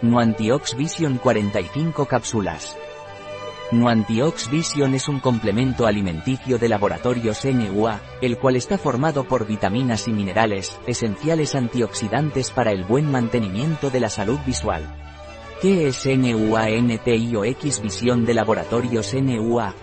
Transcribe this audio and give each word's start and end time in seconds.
Nuantiox 0.00 0.76
Vision 0.76 1.18
45 1.18 2.06
cápsulas. 2.06 2.76
Nuantiox 3.72 4.48
Vision 4.48 4.94
es 4.94 5.08
un 5.08 5.18
complemento 5.18 5.88
alimenticio 5.88 6.56
de 6.56 6.68
laboratorios 6.68 7.44
NUA, 7.44 8.00
el 8.22 8.38
cual 8.38 8.54
está 8.54 8.78
formado 8.78 9.24
por 9.24 9.44
vitaminas 9.44 10.06
y 10.06 10.12
minerales, 10.12 10.78
esenciales 10.86 11.56
antioxidantes 11.56 12.52
para 12.52 12.70
el 12.70 12.84
buen 12.84 13.10
mantenimiento 13.10 13.90
de 13.90 13.98
la 13.98 14.08
salud 14.08 14.38
visual. 14.46 14.84
¿Qué 15.60 15.88
es 15.88 16.06
NUA-NTIOX 16.06 17.82
Visión 17.82 18.24
de 18.24 18.34
laboratorios 18.34 19.12
NUA? 19.14 19.74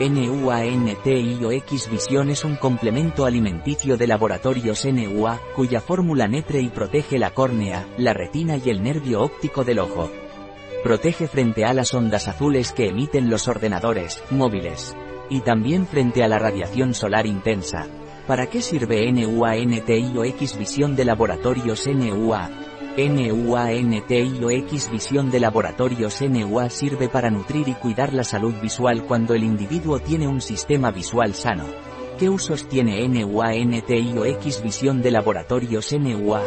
NUA-NTIOX 0.00 1.88
Visión 1.88 2.28
es 2.30 2.44
un 2.44 2.56
complemento 2.56 3.26
alimenticio 3.26 3.96
de 3.96 4.08
laboratorios 4.08 4.84
NUA, 4.84 5.40
cuya 5.54 5.80
fórmula 5.80 6.26
netre 6.26 6.60
y 6.60 6.68
protege 6.68 7.16
la 7.16 7.30
córnea, 7.30 7.86
la 7.96 8.12
retina 8.12 8.56
y 8.56 8.70
el 8.70 8.82
nervio 8.82 9.22
óptico 9.22 9.62
del 9.62 9.78
ojo. 9.78 10.10
Protege 10.82 11.28
frente 11.28 11.64
a 11.64 11.72
las 11.72 11.94
ondas 11.94 12.26
azules 12.26 12.72
que 12.72 12.88
emiten 12.88 13.30
los 13.30 13.46
ordenadores, 13.46 14.20
móviles. 14.30 14.96
Y 15.30 15.42
también 15.42 15.86
frente 15.86 16.24
a 16.24 16.28
la 16.28 16.40
radiación 16.40 16.92
solar 16.92 17.26
intensa. 17.26 17.86
¿Para 18.26 18.48
qué 18.48 18.62
sirve 18.62 19.10
NUA-NTIOX 19.12 20.58
Visión 20.58 20.96
de 20.96 21.04
laboratorios 21.04 21.86
NUA? 21.86 22.50
NUA-NTIOX 22.96 24.88
Visión 24.88 25.28
de 25.32 25.40
laboratorios 25.40 26.22
NUA 26.22 26.70
sirve 26.70 27.08
para 27.08 27.28
nutrir 27.28 27.66
y 27.68 27.74
cuidar 27.74 28.12
la 28.12 28.22
salud 28.22 28.54
visual 28.62 29.02
cuando 29.04 29.34
el 29.34 29.42
individuo 29.42 29.98
tiene 29.98 30.28
un 30.28 30.40
sistema 30.40 30.92
visual 30.92 31.34
sano. 31.34 31.64
¿Qué 32.20 32.30
usos 32.30 32.68
tiene 32.68 33.04
NUA-NTIOX 33.08 34.62
Visión 34.62 35.02
de 35.02 35.10
laboratorios 35.10 35.92
NUA? 35.92 36.42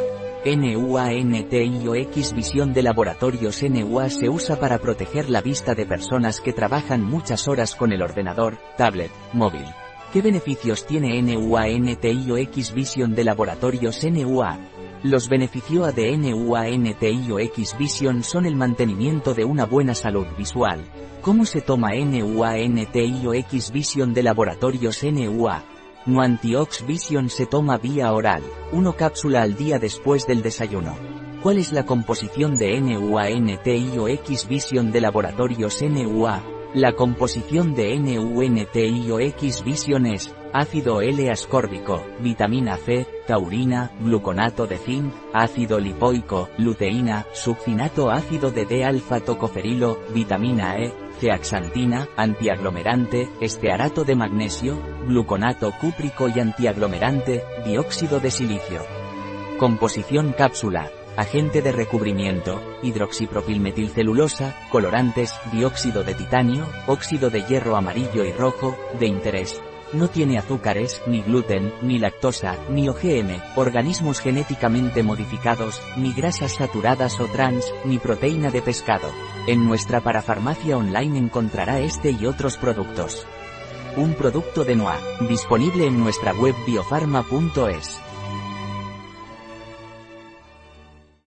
NUA-NTIOX 0.46 2.34
Visión 2.34 2.72
de 2.74 2.82
laboratorios 2.82 3.62
NUA 3.64 4.10
se 4.10 4.30
usa 4.30 4.58
para 4.58 4.78
proteger 4.78 5.30
la 5.30 5.42
vista 5.42 5.76
de 5.76 5.86
personas 5.86 6.40
que 6.40 6.54
trabajan 6.54 7.04
muchas 7.04 7.50
horas 7.50 7.76
con 7.76 7.92
el 7.92 8.02
ordenador, 8.02 8.58
tablet, 8.78 9.12
móvil. 9.34 9.66
¿Qué 10.14 10.22
beneficios 10.22 10.86
tiene 10.86 11.22
NUA-NTIOX 11.22 12.74
Visión 12.74 13.16
de 13.16 13.26
laboratorios 13.26 14.02
NUA? 14.06 14.77
Los 15.08 15.30
beneficios 15.30 15.96
de 15.96 16.18
NUA-NTIOX 16.18 17.78
Vision 17.78 18.24
son 18.24 18.46
el 18.46 18.58
mantenimiento 18.58 19.34
de 19.34 19.46
una 19.46 19.66
buena 19.66 19.96
salud 19.96 20.26
visual. 20.38 20.84
¿Cómo 21.22 21.46
se 21.46 21.62
toma 21.62 21.92
NUA-NTIOX 21.94 23.72
Vision 23.72 24.14
de 24.14 24.24
laboratorios 24.24 25.02
NUA? 25.06 25.64
Nuantiox 26.08 26.86
Vision 26.86 27.30
se 27.30 27.46
toma 27.46 27.78
vía 27.78 28.12
oral, 28.12 28.44
uno 28.74 28.98
cápsula 28.98 29.44
al 29.44 29.56
día 29.56 29.80
después 29.80 30.28
del 30.28 30.42
desayuno. 30.42 30.98
¿Cuál 31.42 31.60
es 31.60 31.72
la 31.72 31.86
composición 31.86 32.58
de 32.58 32.78
NUA-NTIOX 32.82 34.50
Vision 34.50 34.92
de 34.92 35.00
laboratorios 35.00 35.82
NUA? 35.84 36.44
La 36.74 36.92
composición 36.92 37.76
de 37.76 37.98
NUNTIOX 37.98 39.64
Vision 39.64 40.06
es 40.06 40.36
ácido 40.58 41.02
L-ascórbico, 41.02 42.04
vitamina 42.20 42.78
C, 42.78 43.06
taurina, 43.28 43.92
gluconato 44.00 44.66
de 44.66 44.80
zinc, 44.80 45.14
ácido 45.32 45.80
lipoico, 45.80 46.50
luteína, 46.58 47.28
subcinato 47.32 48.10
ácido 48.10 48.50
de 48.50 48.66
D-alfa 48.66 49.20
tocoferilo, 49.20 50.00
vitamina 50.16 50.76
E, 50.80 50.92
ceaxantina, 51.20 52.08
antiaglomerante, 52.18 53.30
estearato 53.40 54.04
de 54.04 54.16
magnesio, 54.16 54.82
gluconato 55.06 55.72
cúprico 55.80 56.28
y 56.28 56.40
antiaglomerante, 56.40 57.44
dióxido 57.64 58.20
de 58.20 58.32
silicio. 58.32 58.82
Composición 59.60 60.34
cápsula. 60.34 60.90
Agente 61.18 61.64
de 61.64 61.72
recubrimiento, 61.72 62.62
hidroxipropilmetilcelulosa, 62.84 64.56
colorantes, 64.72 65.34
dióxido 65.52 66.04
de 66.04 66.14
titanio, 66.14 66.68
óxido 66.86 67.32
de 67.32 67.42
hierro 67.42 67.76
amarillo 67.76 68.24
y 68.24 68.32
rojo, 68.32 68.78
de 69.00 69.08
interés, 69.08 69.60
no 69.94 70.08
tiene 70.10 70.38
azúcares, 70.38 71.02
ni 71.08 71.22
gluten, 71.22 71.74
ni 71.82 72.00
lactosa, 72.00 72.58
ni 72.70 72.90
OGM, 72.90 73.42
organismos 73.56 74.20
genéticamente 74.20 75.04
modificados, 75.04 75.82
ni 75.98 76.14
grasas 76.14 76.56
saturadas 76.56 77.20
o 77.20 77.26
trans, 77.28 77.74
ni 77.86 77.98
proteína 77.98 78.52
de 78.52 78.62
pescado. 78.62 79.10
En 79.48 79.66
nuestra 79.66 80.02
parafarmacia 80.02 80.78
online 80.78 81.18
encontrará 81.18 81.80
este 81.80 82.12
y 82.12 82.26
otros 82.26 82.58
productos. 82.58 83.26
Un 83.96 84.14
producto 84.14 84.64
de 84.64 84.76
NOA, 84.76 84.98
disponible 85.28 85.88
en 85.88 86.00
nuestra 86.00 86.34
web 86.34 86.56
biofarma.es. 86.66 88.07